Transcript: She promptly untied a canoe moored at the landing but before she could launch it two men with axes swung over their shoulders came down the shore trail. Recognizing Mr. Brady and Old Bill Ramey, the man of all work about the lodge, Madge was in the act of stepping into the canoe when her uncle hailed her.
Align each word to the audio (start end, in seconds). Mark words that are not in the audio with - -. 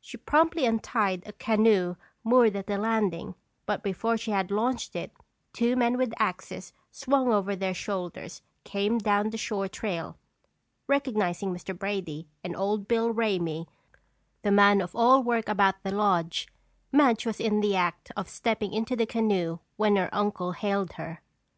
She 0.00 0.16
promptly 0.16 0.64
untied 0.64 1.24
a 1.26 1.34
canoe 1.34 1.96
moored 2.24 2.56
at 2.56 2.68
the 2.68 2.78
landing 2.78 3.34
but 3.66 3.82
before 3.82 4.16
she 4.16 4.32
could 4.32 4.50
launch 4.50 4.96
it 4.96 5.12
two 5.52 5.76
men 5.76 5.98
with 5.98 6.14
axes 6.18 6.72
swung 6.90 7.30
over 7.30 7.54
their 7.54 7.74
shoulders 7.74 8.40
came 8.64 8.96
down 8.96 9.28
the 9.28 9.36
shore 9.36 9.68
trail. 9.68 10.16
Recognizing 10.86 11.52
Mr. 11.52 11.78
Brady 11.78 12.26
and 12.42 12.56
Old 12.56 12.88
Bill 12.88 13.12
Ramey, 13.12 13.66
the 14.40 14.50
man 14.50 14.80
of 14.80 14.96
all 14.96 15.22
work 15.22 15.50
about 15.50 15.82
the 15.82 15.92
lodge, 15.94 16.48
Madge 16.90 17.26
was 17.26 17.38
in 17.38 17.60
the 17.60 17.76
act 17.76 18.10
of 18.16 18.30
stepping 18.30 18.72
into 18.72 18.96
the 18.96 19.04
canoe 19.04 19.58
when 19.76 19.96
her 19.96 20.08
uncle 20.14 20.52
hailed 20.52 20.92
her. 20.94 21.20